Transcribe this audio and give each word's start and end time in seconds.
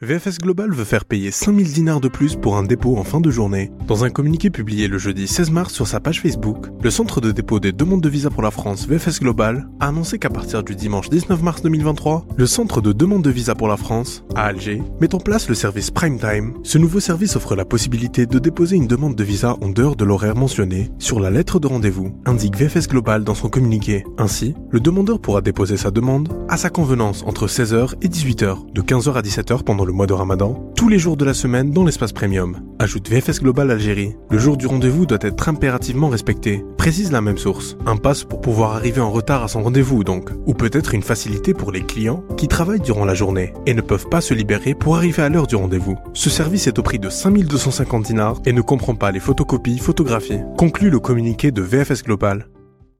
VFS 0.00 0.38
Global 0.38 0.70
veut 0.72 0.84
faire 0.84 1.04
payer 1.04 1.32
5000 1.32 1.72
dinars 1.72 2.00
de 2.00 2.06
plus 2.06 2.36
pour 2.36 2.56
un 2.56 2.62
dépôt 2.62 2.96
en 2.98 3.02
fin 3.02 3.20
de 3.20 3.32
journée. 3.32 3.72
Dans 3.88 4.04
un 4.04 4.10
communiqué 4.10 4.48
publié 4.48 4.86
le 4.86 4.96
jeudi 4.96 5.26
16 5.26 5.50
mars 5.50 5.74
sur 5.74 5.88
sa 5.88 5.98
page 5.98 6.20
Facebook, 6.20 6.66
le 6.84 6.90
centre 6.90 7.20
de 7.20 7.32
dépôt 7.32 7.58
des 7.58 7.72
demandes 7.72 8.00
de 8.00 8.08
visa 8.08 8.30
pour 8.30 8.44
la 8.44 8.52
France 8.52 8.86
VFS 8.86 9.18
Global 9.18 9.68
a 9.80 9.88
annoncé 9.88 10.20
qu'à 10.20 10.30
partir 10.30 10.62
du 10.62 10.76
dimanche 10.76 11.10
19 11.10 11.42
mars 11.42 11.62
2023, 11.62 12.26
le 12.36 12.46
centre 12.46 12.80
de 12.80 12.92
demande 12.92 13.24
de 13.24 13.30
visa 13.30 13.56
pour 13.56 13.66
la 13.66 13.76
France, 13.76 14.22
à 14.36 14.44
Alger, 14.44 14.80
met 15.00 15.16
en 15.16 15.18
place 15.18 15.48
le 15.48 15.56
service 15.56 15.90
Prime 15.90 16.20
Time. 16.20 16.54
Ce 16.62 16.78
nouveau 16.78 17.00
service 17.00 17.34
offre 17.34 17.56
la 17.56 17.64
possibilité 17.64 18.24
de 18.26 18.38
déposer 18.38 18.76
une 18.76 18.86
demande 18.86 19.16
de 19.16 19.24
visa 19.24 19.56
en 19.60 19.68
dehors 19.68 19.96
de 19.96 20.04
l'horaire 20.04 20.36
mentionné 20.36 20.92
sur 21.00 21.18
la 21.18 21.30
lettre 21.30 21.58
de 21.58 21.66
rendez-vous, 21.66 22.14
indique 22.24 22.56
VFS 22.56 22.86
Global 22.86 23.24
dans 23.24 23.34
son 23.34 23.48
communiqué. 23.48 24.04
Ainsi, 24.16 24.54
le 24.70 24.78
demandeur 24.78 25.20
pourra 25.20 25.40
déposer 25.40 25.76
sa 25.76 25.90
demande 25.90 26.32
à 26.48 26.56
sa 26.56 26.70
convenance 26.70 27.22
entre 27.26 27.46
16h 27.46 27.94
et 28.00 28.08
18h, 28.08 28.72
de 28.72 28.80
15h 28.80 29.12
à 29.12 29.20
17h 29.20 29.64
pendant 29.64 29.84
le 29.84 29.92
mois 29.92 30.06
de 30.06 30.14
Ramadan, 30.14 30.72
tous 30.74 30.88
les 30.88 30.98
jours 30.98 31.16
de 31.16 31.24
la 31.24 31.34
semaine 31.34 31.72
dans 31.72 31.84
l'espace 31.84 32.12
premium. 32.12 32.60
Ajoute 32.78 33.08
VFS 33.08 33.40
Global 33.40 33.70
Algérie. 33.70 34.16
Le 34.30 34.38
jour 34.38 34.56
du 34.56 34.66
rendez-vous 34.66 35.04
doit 35.04 35.18
être 35.20 35.48
impérativement 35.48 36.08
respecté. 36.08 36.64
Précise 36.78 37.12
la 37.12 37.20
même 37.20 37.36
source. 37.36 37.76
Un 37.86 37.96
pass 37.96 38.24
pour 38.24 38.40
pouvoir 38.40 38.76
arriver 38.76 39.00
en 39.00 39.10
retard 39.10 39.42
à 39.44 39.48
son 39.48 39.62
rendez-vous 39.62 40.04
donc. 40.04 40.30
Ou 40.46 40.54
peut-être 40.54 40.94
une 40.94 41.02
facilité 41.02 41.52
pour 41.52 41.70
les 41.70 41.82
clients 41.82 42.24
qui 42.36 42.48
travaillent 42.48 42.80
durant 42.80 43.04
la 43.04 43.14
journée 43.14 43.52
et 43.66 43.74
ne 43.74 43.82
peuvent 43.82 44.08
pas 44.08 44.20
se 44.20 44.34
libérer 44.34 44.74
pour 44.74 44.96
arriver 44.96 45.22
à 45.22 45.28
l'heure 45.28 45.46
du 45.46 45.56
rendez-vous. 45.56 45.98
Ce 46.14 46.30
service 46.30 46.66
est 46.66 46.78
au 46.78 46.82
prix 46.82 46.98
de 46.98 47.10
5250 47.10 48.04
dinars 48.04 48.40
et 48.46 48.52
ne 48.52 48.62
comprend 48.62 48.94
pas 48.94 49.10
les 49.10 49.20
photocopies, 49.20 49.78
photographies. 49.78 50.40
Conclut 50.56 50.90
le 50.90 51.00
communiqué 51.00 51.50
de 51.50 51.62
VFS 51.62 52.04
Global. 52.04 52.48